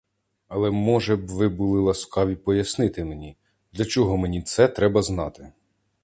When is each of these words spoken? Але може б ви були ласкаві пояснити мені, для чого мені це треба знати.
Але 0.47 0.71
може 0.71 1.15
б 1.15 1.27
ви 1.27 1.49
були 1.49 1.79
ласкаві 1.79 2.35
пояснити 2.35 3.03
мені, 3.05 3.37
для 3.73 3.85
чого 3.85 4.17
мені 4.17 4.41
це 4.41 4.67
треба 4.67 5.01
знати. 5.01 5.51